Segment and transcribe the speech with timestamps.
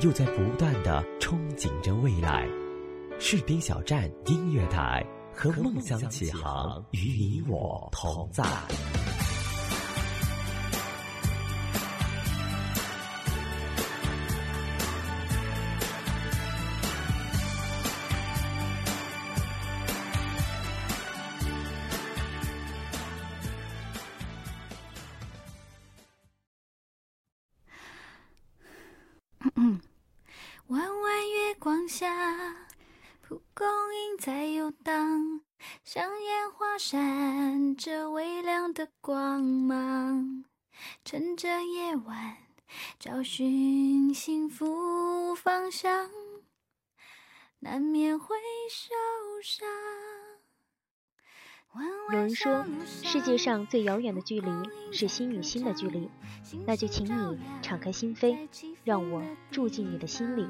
[0.00, 2.48] 又在不断的憧憬着未来。
[3.18, 8.44] 士兵小站音乐台和梦想起航，与你我同在。
[31.88, 32.56] 下，
[33.20, 35.40] 蒲公英在游荡，
[35.82, 40.44] 像烟花闪着微亮的光芒。
[41.04, 42.36] 趁着夜晚，
[42.98, 46.10] 找寻幸福方向，
[47.60, 48.36] 难免会
[48.70, 48.94] 受
[49.42, 49.68] 伤。
[52.12, 52.64] 有人说，
[53.02, 54.50] 世界上最遥远的距离
[54.92, 56.08] 是心与心的距离，
[56.66, 58.48] 那就请你敞开心扉，
[58.84, 60.48] 让我住进你的心里。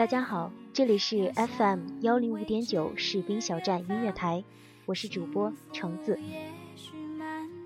[0.00, 4.42] 大家好，这里是 FM 幺零五点九士兵小站音乐台，
[4.86, 6.18] 我是主播橙子。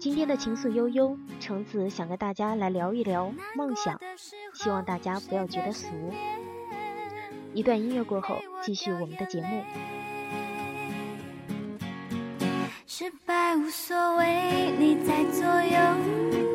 [0.00, 4.00] 今天的情愫悠悠，橙子想跟大家来聊一聊梦想，
[4.52, 5.86] 希望大家不要觉得俗。
[7.52, 9.62] 一段音乐过后，继续我们的节目。
[12.84, 16.53] 失败无所谓，你在左右，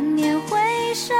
[0.00, 0.58] 难免回
[0.94, 1.14] 首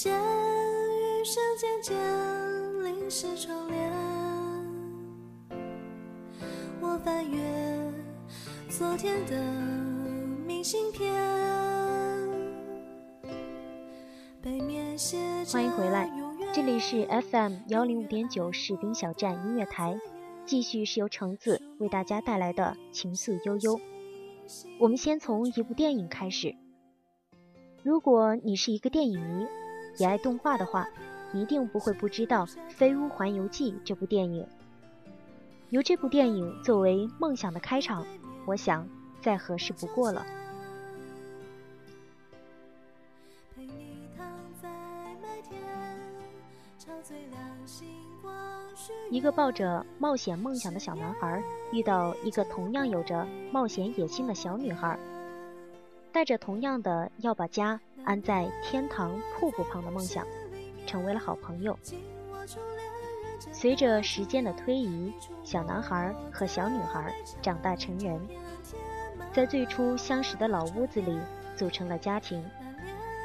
[0.00, 3.92] 间，余生渐渐淋湿窗帘。
[6.80, 7.92] 我翻阅
[8.68, 9.36] 昨天的
[10.46, 11.12] 明信片，
[14.40, 16.08] 背面写着欢迎回来，
[16.52, 19.98] 这里是 FM 幺零五点九士兵小站音乐台，
[20.46, 23.80] 继续是由橙子为大家带来的情愫悠悠。
[24.78, 26.54] 我们先从一部电影开始。
[27.82, 29.44] 如果你是一个电影迷，
[29.98, 30.88] 也爱动画的话，
[31.32, 34.46] 一定不会不知道《飞屋环游记》这部电影。
[35.70, 38.06] 由这部电影作为梦想的开场，
[38.46, 38.88] 我想
[39.20, 40.24] 再合适不过了。
[49.10, 51.42] 一个抱着冒险梦想的小男孩，
[51.72, 54.98] 遇到一个同样有着冒险野心的小女孩，
[56.12, 60.26] 带着同样的要把家安在天堂瀑布旁的梦想，
[60.86, 61.78] 成为了好朋友。
[63.52, 65.12] 随着时间的推移，
[65.44, 68.20] 小男孩和小女孩长大成人，
[69.32, 71.18] 在最初相识的老屋子里
[71.56, 72.44] 组成了家庭，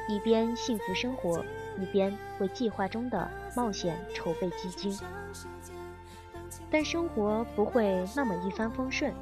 [0.08, 1.44] 一边幸福生活，
[1.80, 4.98] 一边为计划中的冒险筹备基金。
[6.70, 9.14] 但生活不会那么一帆风顺，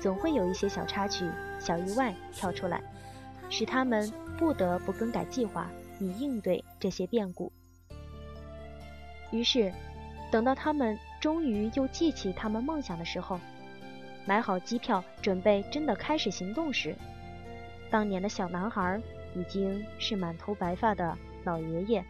[0.00, 1.28] 总会有一些小插曲、
[1.58, 2.82] 小意外跳出来，
[3.50, 5.70] 使他们不得不更改计划，
[6.00, 7.52] 以应对这些变故。
[9.30, 9.72] 于是，
[10.30, 13.38] 等到他们终于又记起他们梦想的时候，
[14.26, 16.96] 买好机票，准备真的开始行动时，
[17.90, 19.00] 当年的小男孩
[19.34, 22.04] 已经是满头白发的老爷爷，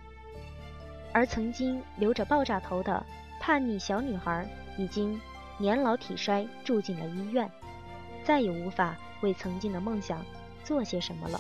[1.13, 3.05] 而曾经留着爆炸头的
[3.41, 4.47] 叛逆小女孩。
[4.79, 5.21] 已经
[5.59, 7.47] 年老体衰，住进了医院，
[8.25, 10.25] 再也无法为曾经的梦想
[10.65, 11.39] 做些什么了。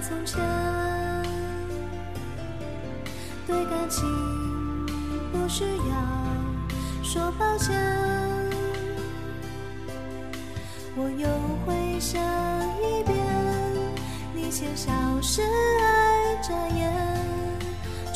[0.00, 0.38] 从前。
[3.46, 4.06] 对感情
[5.32, 5.94] 不需要
[7.02, 7.74] 说抱歉，
[10.94, 11.28] 我又
[11.64, 12.20] 会想
[12.78, 13.16] 一遍
[14.34, 14.92] 你前消
[15.22, 16.92] 失爱眨眼，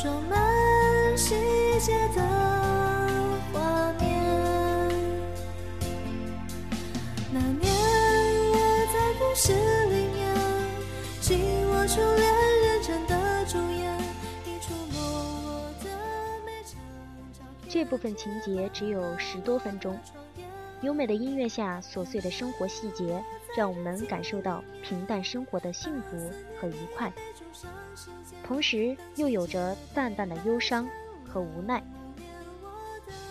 [0.02, 1.34] 装满细
[1.80, 2.22] 节的
[17.72, 19.98] 这部分情节只有十多分钟，
[20.82, 23.24] 优美的音乐下，琐碎的生活细节，
[23.56, 27.10] 让我们感受到平淡生活的幸福和愉快，
[28.44, 30.86] 同时又有着淡淡的忧伤
[31.26, 31.82] 和无奈。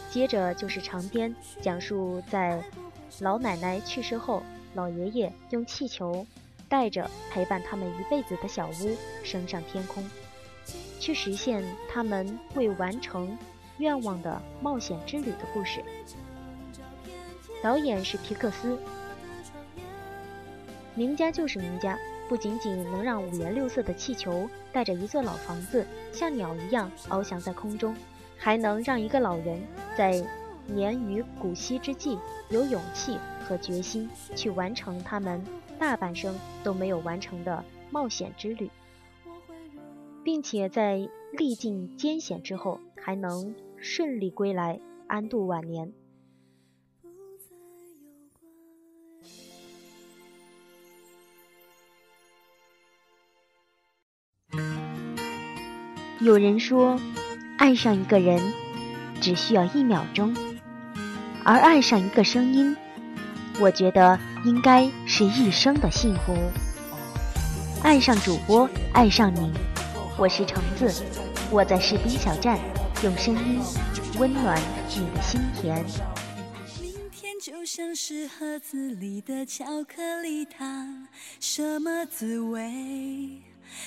[0.10, 2.64] 接着就是长篇，讲述在
[3.20, 4.42] 老奶奶去世后，
[4.74, 6.26] 老爷爷用气球
[6.68, 10.04] 带着陪伴他们一辈子的小屋升上天空，
[11.00, 13.38] 去实现他们未完成。
[13.82, 15.84] 愿望的冒险之旅的故事，
[17.64, 18.78] 导演是皮克斯。
[20.94, 21.98] 名家就是名家，
[22.30, 25.84] 不仅仅能让五颜六色的气球带着一座老房子
[26.14, 27.96] 像鸟一样翱翔在空中，
[28.38, 29.60] 还能让一个老人
[29.98, 30.24] 在
[30.68, 32.20] 年逾古稀之际
[32.50, 35.44] 有勇气和决心去完成他们
[35.80, 38.70] 大半生都没有完成的冒险之旅，
[40.24, 43.56] 并且在历尽艰险之后还能。
[43.84, 45.92] 顺利归来，安度晚年。
[56.20, 57.00] 有人说，
[57.58, 58.40] 爱上一个人
[59.20, 60.32] 只需要一秒钟，
[61.44, 62.78] 而爱上一个声音，
[63.60, 66.38] 我觉得应该是一生的幸福。
[67.82, 69.52] 爱上主播，爱上你，
[70.20, 71.04] 我是橙子，
[71.50, 72.60] 我在士兵小站。
[73.04, 73.60] 用声音
[74.20, 75.84] 温暖你的心田。
[76.80, 81.08] 明天就像是盒子里的巧克力糖，
[81.40, 83.42] 什么滋味？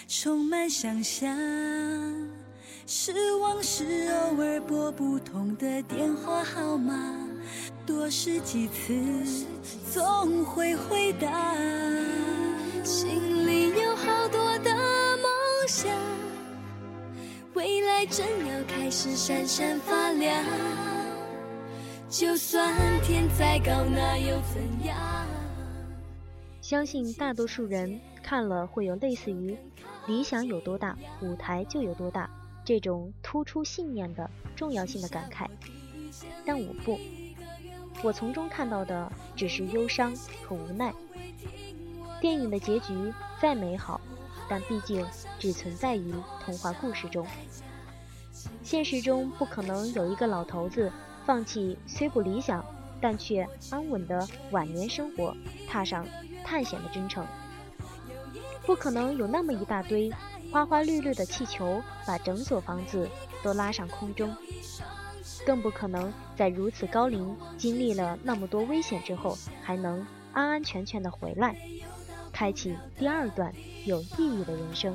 [0.08, 1.32] 充满想象。
[2.88, 7.16] 失望是偶尔拨不通的电话号码，
[7.86, 9.46] 多试几次
[9.92, 11.54] 总会回答。
[12.82, 14.74] 心里有好多的
[15.18, 15.28] 梦
[15.68, 15.88] 想。
[17.54, 20.44] 未来正要开始闪闪发亮，
[22.08, 24.96] 就算天再高，那又怎样？
[26.60, 29.56] 相信大多数人看了会有类似于
[30.08, 32.28] “理想有多大，舞台就有多大”
[32.66, 35.46] 这种突出信念的重要性的感慨，
[36.44, 36.98] 但我不，
[38.02, 40.92] 我从中看到的只是忧伤和无奈。
[42.20, 44.00] 电影的结局再美好，
[44.54, 45.04] 但毕竟
[45.36, 47.26] 只存在于童话故事中，
[48.62, 50.92] 现实中不可能有一个老头子
[51.26, 52.64] 放弃虽不理想，
[53.00, 55.36] 但却安稳的晚年生活，
[55.68, 56.06] 踏上。
[56.44, 57.26] 探险的征程，
[58.64, 60.12] 不可能有那么一大堆
[60.52, 63.08] 花花绿绿的气球把整所房子
[63.42, 64.32] 都拉上空中，
[65.44, 71.56] 更不可能在如此高龄、经历了那么多危险之后，还能安安全全的回来，
[72.34, 73.54] 开启第二段
[73.86, 74.94] 有意义的人生。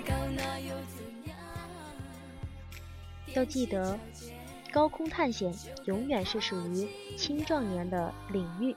[3.33, 3.97] 要记得，
[4.71, 5.53] 高空探险
[5.85, 8.75] 永远是属于青壮年的领域，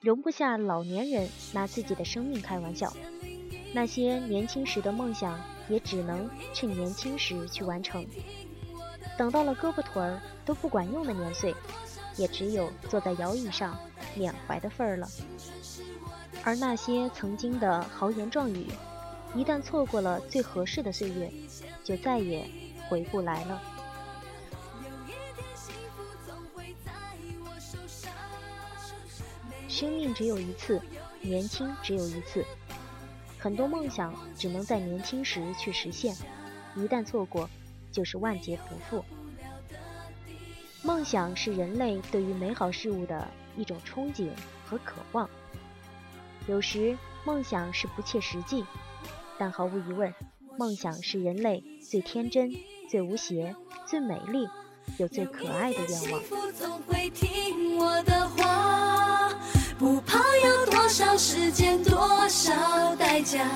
[0.00, 2.92] 容不下老年人拿自己的生命开玩笑。
[3.72, 5.38] 那些年轻时的梦想，
[5.68, 8.04] 也只能趁年轻时去完成。
[9.18, 11.54] 等到了胳膊腿儿都不管用的年岁，
[12.16, 13.78] 也只有坐在摇椅上
[14.14, 15.06] 缅怀的份儿了。
[16.42, 18.66] 而那些曾经的豪言壮语，
[19.34, 21.30] 一旦错过了最合适的岁月，
[21.84, 22.48] 就再也。
[22.90, 23.62] 回不来了。
[29.68, 30.82] 生命只有一次，
[31.20, 32.44] 年轻只有一次，
[33.38, 36.14] 很多梦想只能在年轻时去实现，
[36.74, 37.48] 一旦错过，
[37.92, 39.04] 就是万劫不复。
[40.82, 44.30] 梦想是人类对于美好事物的一种憧憬
[44.66, 45.30] 和渴望，
[46.48, 48.64] 有时梦想是不切实际，
[49.38, 50.12] 但毫无疑问，
[50.58, 52.52] 梦想是人类最天真。
[52.90, 53.54] 最无邪、
[53.86, 54.48] 最美丽
[54.96, 56.20] 又最可爱的愿望。
[59.78, 63.46] 不怕要多少时间，多少代价，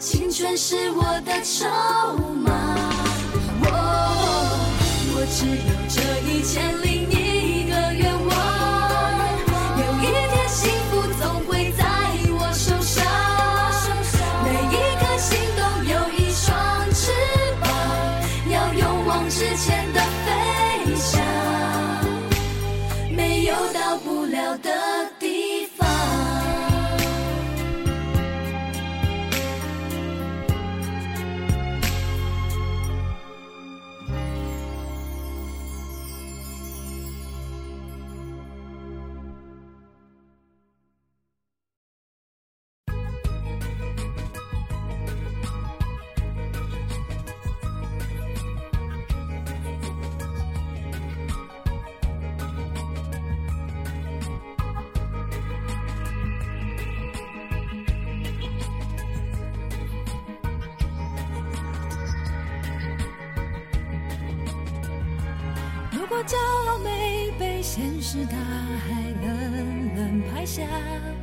[0.00, 1.68] 青春是我的筹
[2.34, 2.76] 码。
[5.14, 7.21] 我只有这一千零一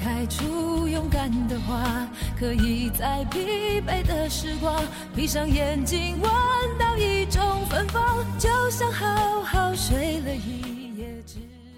[0.00, 2.08] 开出勇敢的花，
[2.38, 4.82] 可以在疲惫的时光
[5.14, 6.30] 闭上眼睛，闻
[6.78, 11.22] 到一种芬芳，就像好好睡了一夜。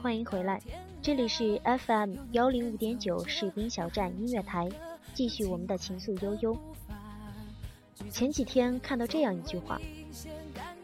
[0.02, 0.60] 欢迎回来，
[1.02, 4.68] 这里是 FM 幺零五点九士兵小站音乐台，
[5.14, 6.56] 继续我们的情愫悠悠。
[8.10, 9.80] 前几天看到这样一句话：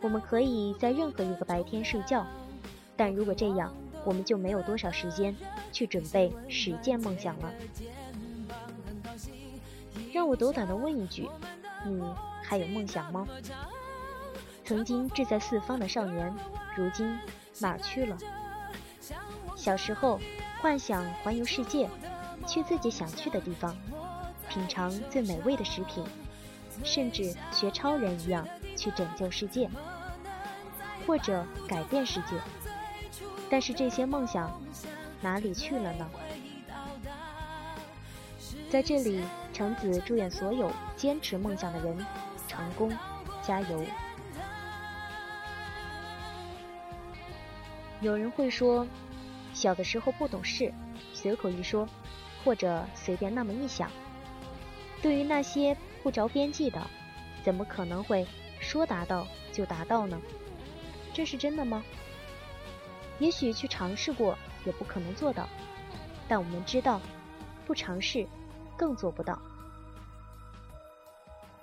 [0.00, 2.26] 我们可以在任何一个白天睡觉，
[2.96, 3.72] 但如果这样，
[4.04, 5.34] 我们就没有多少时间
[5.72, 7.52] 去准备实践梦想了。
[10.12, 11.28] 让我斗胆的问一句：
[11.84, 12.02] 你
[12.42, 13.26] 还有梦想吗？
[14.64, 16.32] 曾经志在四方的少年，
[16.76, 17.18] 如今
[17.58, 18.16] 哪儿去了？
[19.56, 20.20] 小时候
[20.60, 21.88] 幻想环游世界，
[22.46, 23.76] 去自己想去的地方，
[24.48, 26.04] 品尝最美味的食品，
[26.84, 29.68] 甚至学超人一样去拯救世界，
[31.06, 32.36] 或者改变世界。
[33.50, 34.50] 但是这些梦想
[35.22, 36.10] 哪里去了呢？
[38.68, 42.04] 在这里，橙子祝愿所有坚持梦想的人
[42.48, 42.90] 成功，
[43.40, 43.84] 加油！
[48.00, 48.86] 有人会说，
[49.54, 50.72] 小的时候不懂事，
[51.14, 51.88] 随口一说，
[52.44, 53.88] 或者随便那么一想。
[55.00, 56.84] 对于那些不着边际的，
[57.44, 58.26] 怎么可能会
[58.58, 60.20] 说达到就达到呢？
[61.14, 61.84] 这是真的吗？
[63.18, 65.48] 也许去尝试过，也不可能做到。
[66.28, 67.00] 但我们知道，
[67.66, 68.26] 不尝试。
[68.74, 69.40] 更做不到。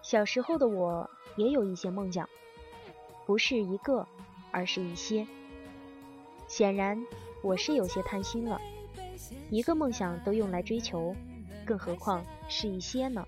[0.02, 2.30] 小时候的我也有一些梦想，
[3.26, 4.08] 不是一个，
[4.52, 5.28] 而是一些。
[6.48, 7.04] 显然，
[7.42, 8.62] 我是有些贪心了，
[9.50, 11.14] 一个梦想都用来追求，
[11.66, 13.28] 更何况是一些呢？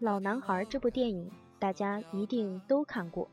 [0.00, 3.30] 老男孩这部电影，大家一定都看过。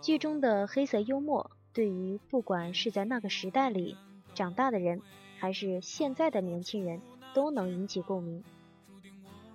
[0.00, 3.96] 剧中的黑色幽默，对于不管是在那个时代里
[4.36, 5.02] 长大的人，
[5.38, 7.00] 还是现在的年轻人，
[7.34, 8.44] 都能引起共鸣。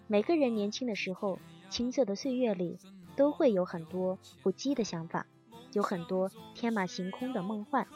[0.07, 2.77] 每个人年轻的时候，青涩的岁月里，
[3.15, 5.25] 都会有很多不羁的想法，
[5.71, 7.87] 有很多天马行空的梦幻。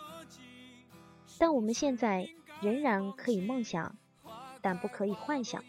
[1.39, 2.29] 但我们现在
[2.61, 3.95] 仍然可以梦想，
[4.61, 5.63] 但不可以幻想，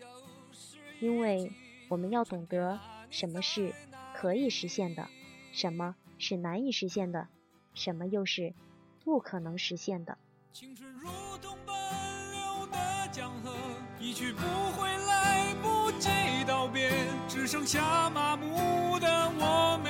[1.00, 1.50] 因为。
[1.88, 2.78] 我们要懂得
[3.10, 3.74] 什么是
[4.14, 5.08] 可以实现的，
[5.50, 7.26] 什么是难以实现的，
[7.74, 8.54] 什么又是
[9.02, 10.16] 不可能实现的。
[10.52, 11.08] 青春如
[11.42, 11.74] 同奔
[12.30, 13.52] 流的江河，
[13.98, 14.42] 一去不
[14.80, 16.08] 回，来不及
[16.46, 16.92] 道别，
[17.26, 19.08] 只剩下麻木的
[19.40, 19.89] 我，没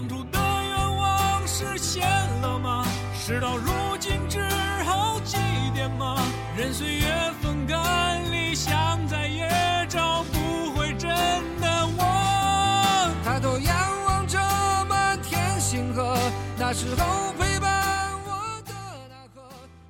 [0.00, 2.08] 当初的愿望实现
[2.40, 2.86] 了吗？
[3.12, 4.40] 事到如今只
[4.82, 5.36] 好祭
[5.76, 6.16] 奠吗？
[6.56, 7.06] 任岁月
[7.42, 9.46] 风干，理想再也
[9.90, 11.10] 找不回真
[11.60, 13.14] 的我。
[13.22, 14.38] 抬头仰望着
[14.88, 16.16] 满天星河，
[16.58, 18.72] 那时候陪伴我的
[19.10, 19.42] 那个。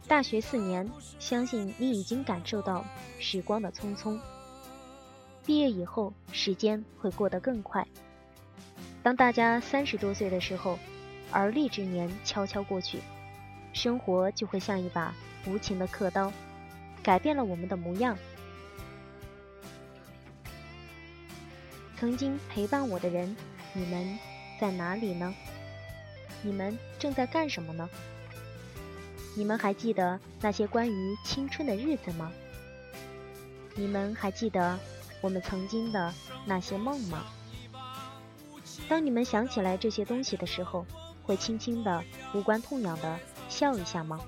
[0.08, 2.84] 大学四年，相信你已经感受到
[3.20, 4.18] 时光的匆匆。
[5.46, 7.86] 毕业以后，时间会过得更快。
[9.02, 10.78] 当大家三十多岁的时候，
[11.30, 12.98] 而立之年悄悄过去，
[13.72, 15.14] 生活就会像一把
[15.46, 16.30] 无情的刻刀，
[17.02, 18.16] 改变了我们的模样。
[21.96, 23.34] 曾经陪伴我的人，
[23.72, 24.18] 你们
[24.60, 25.34] 在哪里呢？
[26.42, 27.88] 你们正在干什么呢？
[29.36, 32.30] 你们还记得那些关于青春的日子吗？
[33.74, 34.78] 你们还记得
[35.20, 36.12] 我们曾经的
[36.44, 37.24] 那些梦吗？
[38.90, 40.84] 当你们想起来这些东西的时候，
[41.22, 42.02] 会轻轻的、
[42.34, 44.18] 无关痛痒的笑一下吗？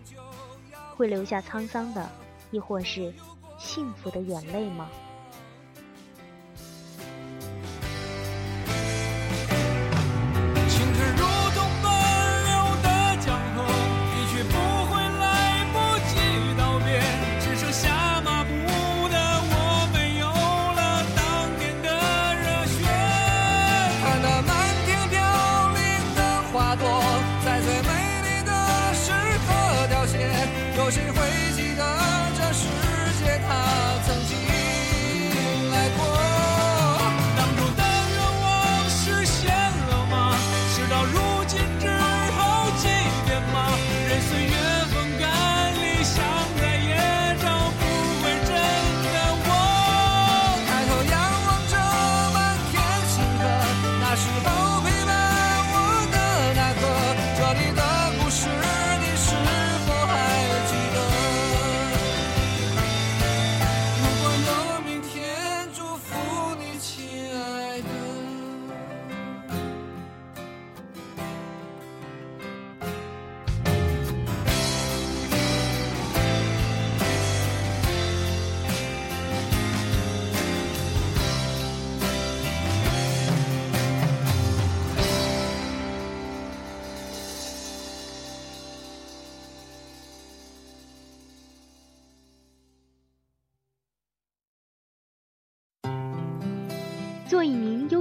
[0.95, 2.09] 会留下沧桑的，
[2.53, 3.13] 亦或是
[3.59, 4.89] 幸福的眼泪吗？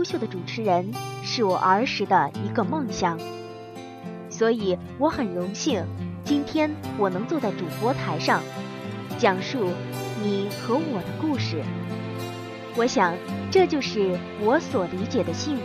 [0.02, 3.20] 优秀的主持人是我儿时的一个梦想，
[4.32, 5.86] 所以我很荣幸，
[6.26, 8.42] 今天我能坐在主播台上，
[9.20, 9.70] 讲述
[10.24, 11.62] 你和我的故事。
[12.76, 13.16] 我想，
[13.52, 15.64] 这就是我所理解的幸福。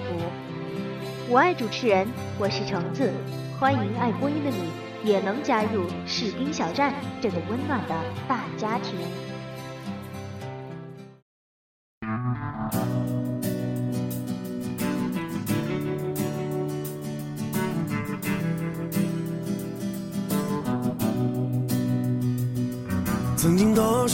[1.30, 2.06] 我爱主持人，
[2.38, 3.10] 我是橙子，
[3.58, 4.68] 欢迎爱播音的你
[5.10, 7.94] 也能加入士兵小站这个温暖的
[8.28, 8.98] 大家庭。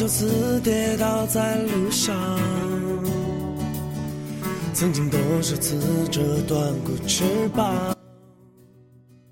[0.02, 2.12] 经多次跌倒在路上，
[4.74, 7.96] 曾经多少次折断过翅膀。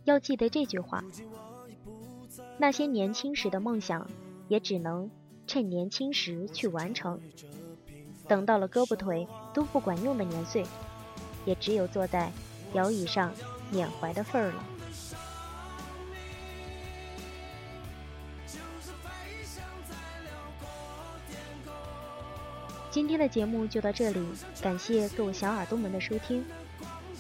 [0.05, 1.03] 要记得这句话，
[2.57, 4.09] 那些年轻时的梦想，
[4.47, 5.11] 也只能
[5.45, 7.19] 趁年轻时去完成。
[8.29, 10.65] 等到了胳膊腿都不管用的年岁，
[11.45, 12.31] 也只有坐在
[12.75, 13.33] 摇椅上
[13.73, 14.65] 缅怀的份儿了。
[22.91, 24.21] 今天的节目就到这里，
[24.61, 26.45] 感谢各位小耳朵们的收听。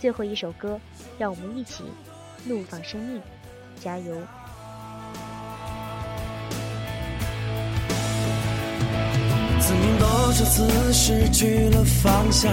[0.00, 0.80] 最后一首歌，
[1.16, 1.84] 让我们一起
[2.44, 3.22] 怒放生命，
[3.80, 4.16] 加油！
[9.60, 12.52] 曾经多少次失去了方向，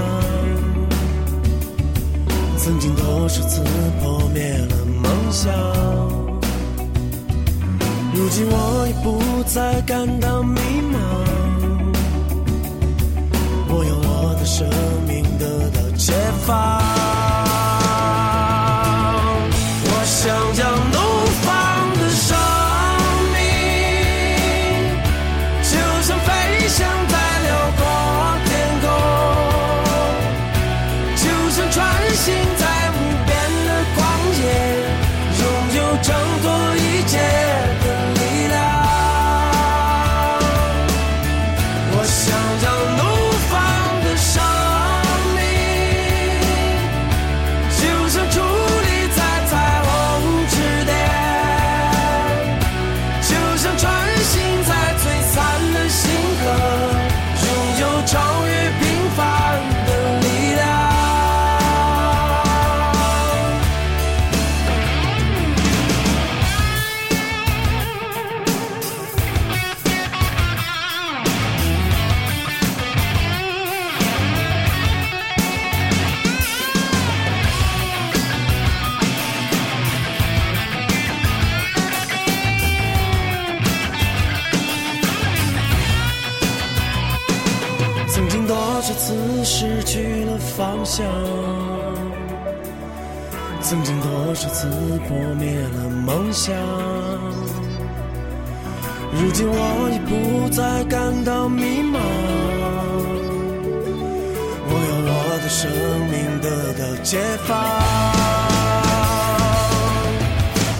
[2.59, 3.63] 曾经多少次
[3.99, 5.51] 破灭了梦想，
[8.13, 10.95] 如今我已不再感到迷茫，
[14.47, 14.65] 生
[15.05, 16.13] 命得到解
[16.45, 17.16] 放。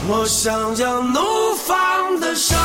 [0.09, 1.19] 我想要怒
[1.65, 2.57] 放的生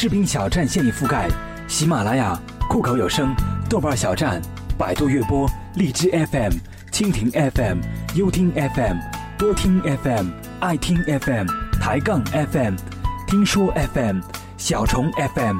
[0.00, 1.28] 视频小站现已覆盖
[1.66, 3.34] 喜马拉雅、酷狗有声、
[3.68, 4.40] 豆瓣小站、
[4.78, 6.52] 百度乐播、荔枝 FM、
[6.92, 7.78] 蜻蜓 FM、
[8.14, 8.96] 优听 FM、
[9.36, 10.28] 多听 FM、
[10.60, 11.48] 爱听 FM、
[11.80, 12.76] 抬杠 FM、
[13.26, 14.20] 听说 FM、
[14.56, 15.56] 小虫 FM、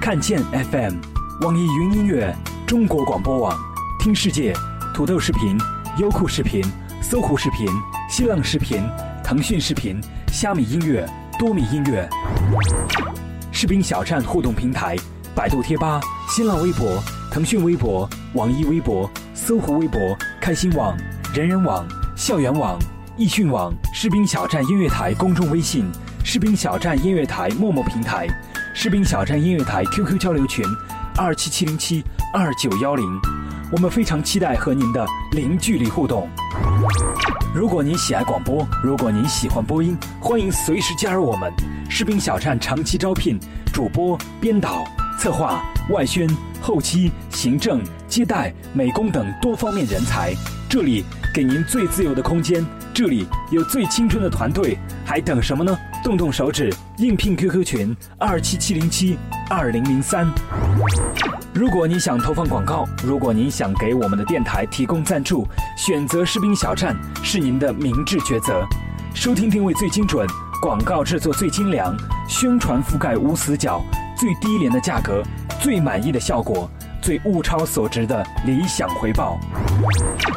[0.00, 0.94] 看见 FM、
[1.42, 2.34] 网易云音乐、
[2.66, 3.54] 中国广播网、
[4.00, 4.54] 听世界、
[4.94, 5.58] 土豆视频、
[5.98, 6.64] 优酷视频、
[7.02, 7.68] 搜狐视频、
[8.08, 8.82] 新浪视频、
[9.22, 11.06] 腾讯视频、虾米音乐、
[11.38, 12.08] 多米音乐。
[13.62, 14.96] 士兵小站互动平台：
[15.36, 20.00] 百度贴吧、新浪微博、腾讯微博、网易微博、搜狐微博、
[20.40, 20.96] 开心网、
[21.32, 22.76] 人人网、校园网、
[23.16, 25.88] 易讯网、士兵小站音乐台公众微信、
[26.24, 28.26] 士兵小站音乐台陌陌平台、
[28.74, 30.64] 士兵小站音乐台 QQ 交流群：
[31.16, 32.02] 二七七零七
[32.34, 33.06] 二九幺零。
[33.70, 36.28] 我们非常期待和您的零距离互动。
[37.54, 41.52] 如果您喜爱广播，如果您喜欢播音，欢迎随时加入我们。
[41.88, 43.38] 士兵小站长期招聘
[43.72, 44.84] 主播、编导、
[45.18, 46.28] 策划、外宣、
[46.60, 50.34] 后期、行政、接待、美工等多方面人才。
[50.68, 55.74] 这里给您最自由的空间，这里有最青春的团队，还等什么呢？
[56.04, 59.16] 动动手指，应聘 QQ 群二七七零七
[59.48, 60.28] 二零零三。
[61.54, 68.66] 如果你想投放广告，如果您想给我们的电台提供赞助，选择士兵小站是您的明智抉择。
[69.14, 70.26] 收听定位最精准，
[70.60, 71.96] 广告制作最精良，
[72.28, 73.82] 宣传覆盖无死角，
[74.18, 75.22] 最低廉的价格，
[75.62, 76.70] 最满意的效果，
[77.02, 79.38] 最物超所值的理想回报。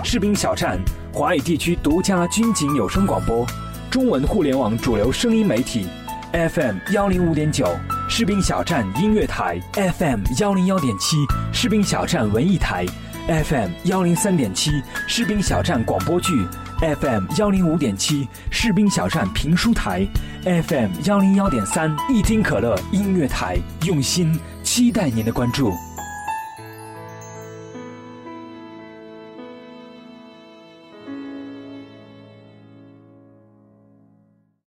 [0.03, 0.79] 士兵小站，
[1.13, 3.45] 华语地区独家军警有声广播，
[3.89, 5.87] 中文互联网主流声音媒体
[6.33, 7.67] ，FM 幺零五点九。
[8.07, 11.17] 士兵小站音乐台 FM 幺零幺点七，
[11.51, 12.85] 士兵小站文艺台
[13.27, 14.71] FM 幺零三点七，
[15.07, 16.45] 士兵小站广播剧
[16.79, 20.07] FM 幺零五点七，士兵小站评书台
[20.43, 25.73] FM 幺零幺点三，一听可乐音乐台，用心期待您的关注。